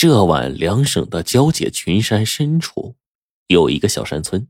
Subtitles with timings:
[0.00, 2.96] 浙皖两省的交界群山深处，
[3.48, 4.48] 有一个小山村。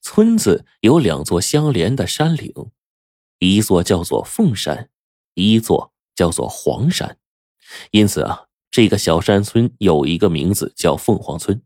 [0.00, 2.54] 村子有两座相连的山岭，
[3.38, 4.88] 一座叫做凤山，
[5.34, 7.18] 一座叫做黄山。
[7.90, 11.62] 因此啊，这个小山村有一个名字叫凤凰村。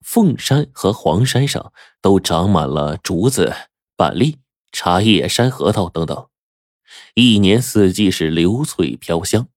[0.00, 3.54] 凤山和黄山上都长满了竹子、
[3.96, 4.38] 板栗、
[4.72, 6.30] 茶叶、山核桃等等，
[7.12, 9.50] 一年四季是流翠飘香。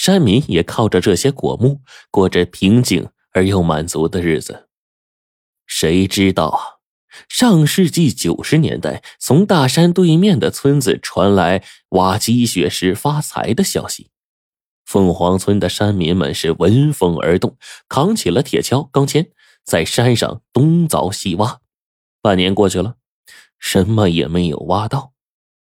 [0.00, 4.68] 山民也靠着这些果木过着平静而又满足的日子。
[5.66, 6.78] 谁知道啊，
[7.28, 14.12] 上世纪九十年代，从大山对面的村子传来挖积雪石发财的消息。
[14.86, 19.32] 凤凰村的山民们是闻风而动，扛起了铁锹、钢钎，
[19.64, 21.60] 在山上东凿西挖。
[22.22, 22.94] 半年过去了，
[23.58, 25.12] 什么也没有挖到，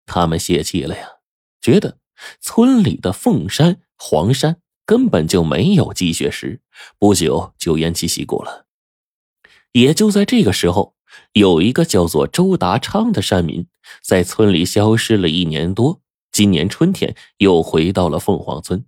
[0.07, 1.09] 他们泄气了呀，
[1.61, 1.99] 觉得
[2.41, 3.81] 村里的凤山。
[4.01, 6.61] 黄山根本就没有积雪石，
[7.01, 8.67] 不久就偃旗息鼓了。
[9.73, 10.95] 也就在这个时候，
[11.33, 13.67] 有一个叫做周达昌的山民，
[14.05, 16.01] 在村里消失了一年多。
[16.31, 18.85] 今年春天又回到了凤凰村。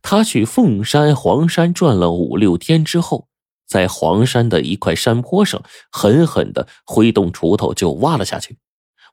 [0.00, 3.26] 他去凤山、黄山转了五六天之后，
[3.66, 8.58] 在黄山的一块山坡上狠狠的挥动锄头就挖了下去，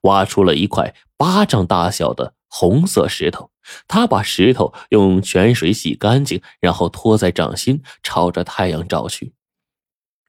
[0.03, 3.51] 挖出了一块巴掌大小的红色石头。
[3.87, 9.33] 他把石头用泉水洗干净，然后托在掌心，朝着太阳照去。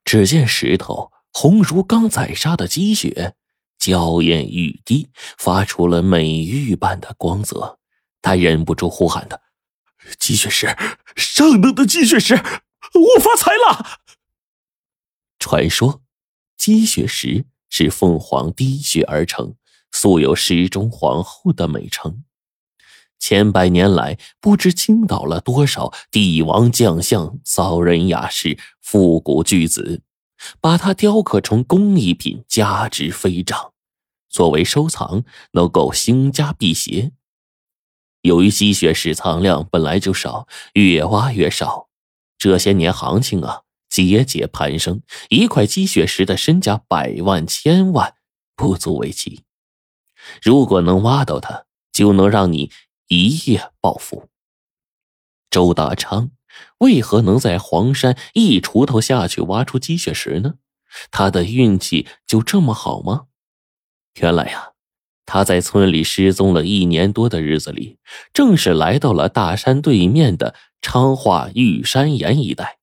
[0.04, 3.34] 只见石头红如刚宰杀的鸡血，
[3.76, 7.80] 娇艳欲滴，发出了美玉般的光泽。
[8.22, 9.40] 他忍不住呼喊道
[10.18, 10.76] ：“鸡血石，
[11.16, 14.00] 上等的鸡血石，我发财了！”
[15.40, 16.02] 传说，
[16.56, 19.56] 鸡血石是凤凰滴血而成，
[19.94, 22.24] 素有“石中皇后”的美称。
[23.20, 30.02] 千百年来，不知倾倒了多少帝王将相、骚人雅士、富古巨子，
[30.60, 33.72] 把它雕刻成工艺品，价值飞涨。
[34.28, 35.22] 作为收藏，
[35.52, 37.12] 能够兴家辟邪。
[38.22, 41.88] 由于积雪石藏量本来就少，越挖越少。
[42.36, 48.14] 这些年行情啊，节节攀升，一块积雪石的身价百万、千万
[48.56, 49.44] 不足为奇。
[50.42, 52.70] 如果能挖到它，就能让你。
[53.08, 54.30] 一夜暴富。
[55.50, 56.30] 周大昌
[56.78, 60.54] 为何能在黄山一锄头下去挖出鸡血石呢？
[61.10, 63.26] 他的运气就这么好吗？
[64.14, 64.70] 原来呀，
[65.26, 67.98] 他在村里失踪了一年多的日子里，
[68.32, 72.78] 正是来到了大山对面的昌化玉山岩一带。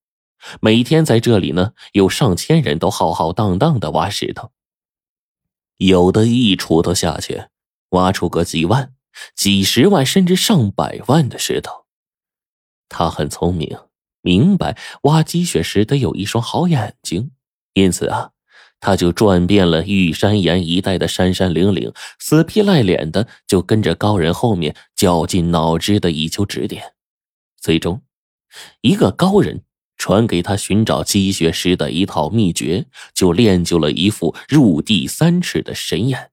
[0.60, 4.52] 每天在这里呢，有上千人都浩浩荡荡的挖石头，
[5.86, 7.44] 有的一锄头下去
[7.90, 8.94] 挖出个几万。
[9.36, 11.84] 几十万甚至上百万的石头，
[12.88, 13.78] 他很聪明，
[14.22, 17.30] 明白挖积雪石得有一双好眼睛，
[17.74, 18.30] 因此啊，
[18.80, 26.94] 他就转遍了玉山岩一带的山山岭岭，死皮赖脸的就跟着高人后面，绞尽脑汁的以求指点。
[27.60, 28.00] 最终，
[28.80, 29.62] 一个高人
[29.96, 36.30] 传给他寻找积雪石的一套秘诀，就练就了一副入地三尺的神眼。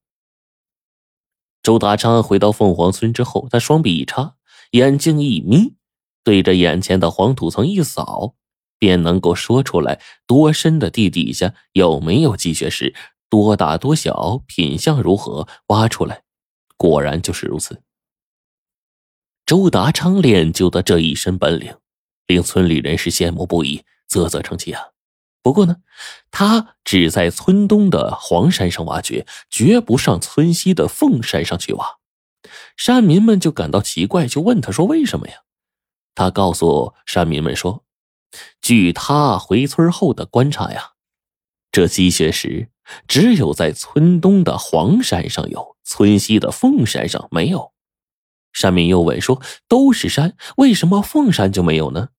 [1.62, 4.36] 周达昌回到凤凰村之后，他双臂一插，
[4.72, 5.76] 眼睛一眯，
[6.24, 8.36] 对着眼前的黄土层一扫，
[8.80, 12.96] 便能够说出来多深的地底下有没有积雪石，
[13.30, 16.24] 多大多小，品相如何，挖出来，
[16.78, 17.84] 果然就是如此。
[19.46, 21.76] 周达昌练就的这一身本领，
[22.30, 24.90] 令村里人是羡慕不已，啧啧称奇啊。
[25.42, 25.78] 不过呢，
[26.30, 31.98] 他只在村东的黄山上挖掘，绝不上村西的凤山上去挖。
[32.78, 35.38] 山民们就感到奇怪，就问他说：“为什么呀？”
[36.14, 37.84] 他告诉山民们说
[38.62, 40.92] ：“据他回村后的观察呀，
[41.72, 42.70] 这积雪石
[43.08, 47.72] 只有在村东的黄山上有，村西的凤山上没有。”
[48.54, 52.10] 山民又问说：“都是山，为什么凤山就没有呢？”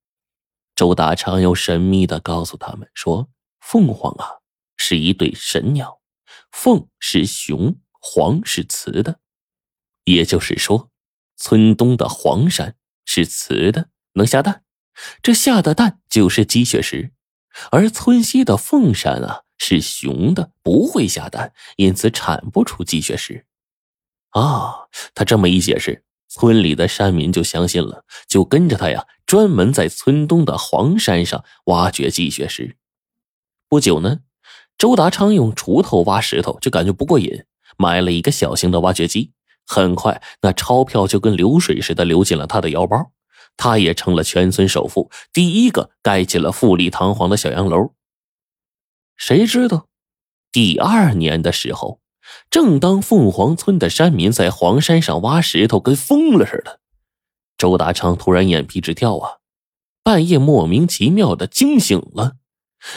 [0.75, 3.29] 周大昌又神秘的告诉他们说
[3.61, 4.39] ：“凤凰啊，
[4.77, 5.99] 是一对神鸟，
[6.51, 9.19] 凤是雄，凰是雌的。
[10.05, 10.89] 也就是说，
[11.37, 12.75] 村东的黄山
[13.05, 14.63] 是雌的，能下蛋，
[15.21, 17.11] 这下的蛋就是积雪石；
[17.71, 23.45] 而村西的凤山啊是雄的，不会下蛋，因此产不出积雪石。
[24.31, 26.03] 啊，他这么一解释。”
[26.33, 32.75] 村里的山民就相信了，就跟着他呀，专门在村东的黄山上挖掘积雪石。
[33.69, 34.19] 不久呢，
[34.77, 37.45] 周达昌用锄头挖石头就感觉不过瘾，
[37.77, 39.31] 买了一个小型的挖掘机。
[39.65, 43.13] 很快，那钞票就跟流水似的流进了他的腰包。
[43.55, 47.93] 他也成了全村首富，第一个盖起了富丽堂皇的小洋楼。
[49.15, 49.87] 谁知道，
[50.51, 52.01] 第二年的时候，
[52.49, 56.80] 正当凤凰村的山民在黄山上挖石头，跟疯了似的，
[57.61, 59.37] 周达昌突然眼皮直跳啊！
[60.01, 62.37] 半夜莫名其妙的惊醒了，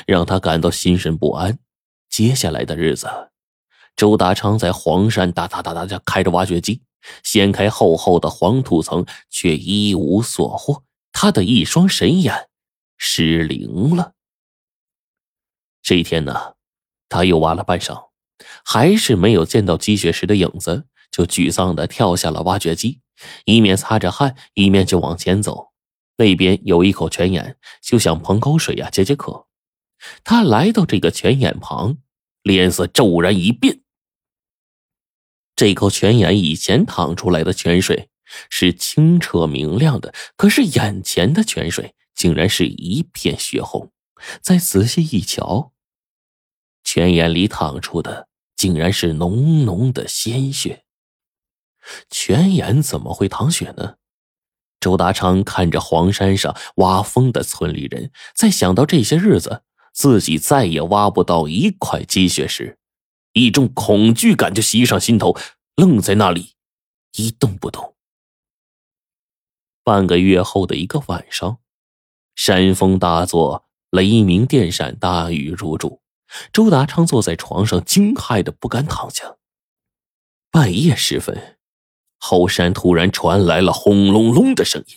[0.06, 1.58] 让他感到心神不安。
[2.08, 3.06] 接下来的日子，
[3.94, 6.80] 周达昌在黄山哒哒哒哒的开着挖掘机。
[7.22, 10.82] 掀开厚厚的黄土层，却一无所获。
[11.12, 12.48] 他的一双神眼
[12.96, 14.14] 失灵了。
[15.82, 16.54] 这一天呢，
[17.10, 18.08] 他又挖了半晌，
[18.64, 23.02] 还是没有见到积雪石的影子，就沮丧的跳下了挖掘机，
[23.44, 25.72] 一面擦着汗，一面就往前走。
[26.16, 29.46] 那边有一口泉眼，就想捧口水呀解解渴。
[30.22, 31.98] 他来到这个泉眼旁，
[32.42, 33.80] 脸色骤然一变。
[35.56, 38.10] 这口泉眼以前淌出来的泉水
[38.48, 43.90] 是清澈明亮的，可是眼前的泉水竟然是一片血红。
[44.40, 45.72] 再仔细一瞧，
[46.84, 50.83] 泉眼里淌出的竟然是浓浓的鲜血。
[52.10, 53.96] 泉眼怎么会淌血呢？
[54.80, 62.78] 周达昌看着黄山上挖风的村里人，在想到这些日子自己再也挖不到一块积雪时。
[63.32, 65.36] 一种恐惧感就袭上心头，
[65.76, 66.54] 愣在那里，
[67.16, 67.96] 一动不动。
[69.82, 71.58] 半个月后的一个晚上，
[72.36, 76.00] 山风大作，雷鸣电闪，大雨如注。
[76.52, 79.36] 周达昌坐在床上，惊骇的不敢躺下。
[80.50, 81.58] 半夜时分，
[82.26, 84.96] 后山突然传来了轰隆隆的声音，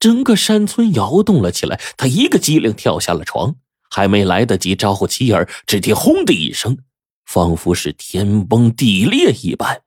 [0.00, 1.78] 整个山村摇动了起来。
[1.98, 3.56] 他一个机灵跳下了床，
[3.90, 6.78] 还没来得及招呼妻儿，只听“轰”的一声。
[7.26, 9.82] 仿佛是天崩地裂一般，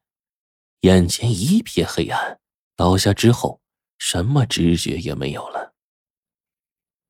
[0.82, 2.38] 眼前一片黑暗。
[2.76, 3.62] 倒下之后，
[3.98, 5.74] 什么知觉也没有了。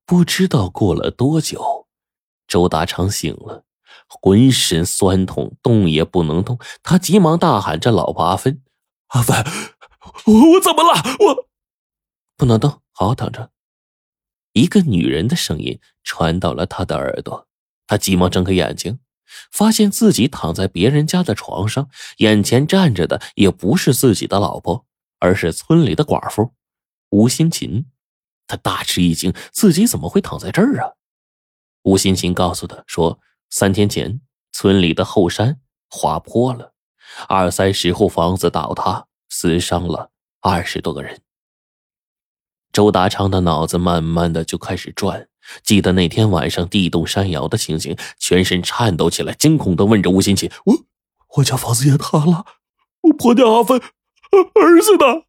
[0.06, 1.88] 不知道过了多久，
[2.48, 3.66] 周大昌醒了，
[4.08, 6.58] 浑身酸痛，动也不能动。
[6.82, 8.62] 他急忙大喊着：“老婆阿芬，
[9.08, 9.46] 阿凡，
[10.26, 11.02] 我我怎么了？
[11.20, 11.48] 我
[12.36, 13.52] 不能动，好好躺着。”
[14.54, 17.48] 一个女人的声音传到了他的耳朵，
[17.88, 19.00] 他急忙睁开眼睛。
[19.52, 24.86] 发现自己躺在别人家的床上，眼前站着的也不是自己的老婆，
[25.20, 26.54] 而是村里的寡妇
[27.10, 27.88] 吴新琴。
[28.46, 30.94] 他大吃一惊，自己怎么会躺在这儿啊？
[31.82, 33.20] 吴新琴告诉他说
[33.50, 34.22] ：“三天前，
[34.54, 35.60] 村里的后山
[35.90, 36.75] 滑坡了，
[37.28, 40.12] 二三十户房子倒塌，死伤了
[40.42, 41.22] 二十多个人。”
[42.72, 45.30] 周达昌的脑子慢慢的就开始转。
[45.64, 50.86] 记得那天晚上地动山摇的情形，全身颤抖起来，惊恐的问着吴新琴：“我
[51.38, 52.46] 我家房子也塌了，
[53.02, 55.26] 我婆娘阿芬儿子呢？”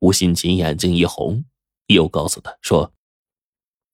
[0.00, 1.44] 吴新琴眼睛一红，
[1.86, 2.92] 又告诉他说：“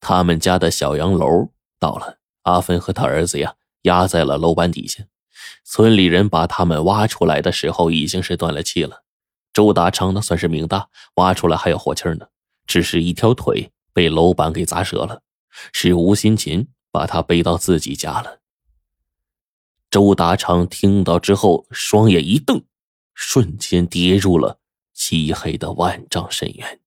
[0.01, 5.03] 他们家的小洋楼倒了，阿芬和他儿子呀压在了楼板底下。
[5.63, 9.03] 村里人把他们挖出来的时候已经是断了气了。
[9.53, 12.27] 周达昌呢算是命大，挖出来还有活气呢，
[12.65, 15.23] 只是一条腿。”被楼板给砸折了，
[15.73, 18.41] 是吴新琴把他背到自己家了。
[19.89, 22.63] 周达昌听到之后，双眼一瞪，
[23.15, 24.59] 瞬间跌入了
[24.93, 26.79] 漆黑的万丈深渊。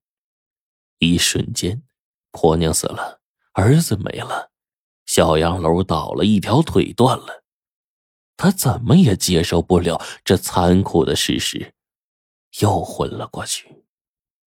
[0.99, 1.83] 一瞬间，
[2.31, 3.19] 婆娘死了，
[3.51, 4.51] 儿子没了，
[5.05, 7.40] 小洋楼倒了，一条腿断了，
[8.41, 11.73] 他怎么也接受不了这残酷的事实，
[12.59, 13.80] 又昏了过去。